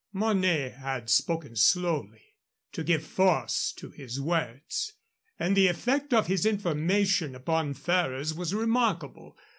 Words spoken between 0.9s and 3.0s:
spoken slowly, to